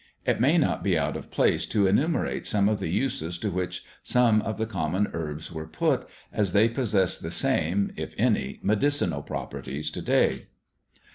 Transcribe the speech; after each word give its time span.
It 0.25 0.39
may 0.39 0.57
not 0.57 0.81
be 0.81 0.97
out 0.97 1.15
of 1.15 1.29
place 1.29 1.67
to 1.67 1.85
enumerate 1.85 2.47
some 2.47 2.67
of 2.67 2.79
the 2.79 2.87
uses 2.87 3.37
to 3.37 3.51
which 3.51 3.85
some 4.01 4.41
of 4.41 4.57
the 4.57 4.65
common 4.65 5.09
herbs 5.13 5.51
were 5.51 5.67
put, 5.67 6.09
as 6.33 6.53
they 6.53 6.69
possess 6.69 7.19
the 7.19 7.29
same, 7.29 7.93
if 7.95 8.15
any, 8.17 8.59
medicinal 8.63 9.21
properties 9.21 9.91
to 9.91 10.01
day. 10.01 10.47